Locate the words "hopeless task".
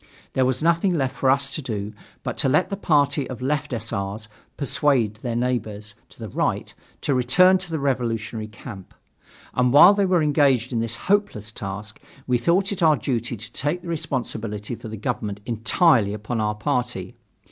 11.05-12.01